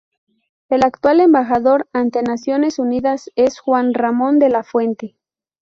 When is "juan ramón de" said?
3.59-4.49